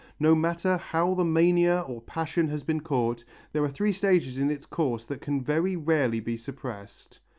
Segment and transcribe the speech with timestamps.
[0.19, 4.49] No matter how the mania or passion has been caught, there are three stages in
[4.49, 7.19] its course that can very rarely be suppressed.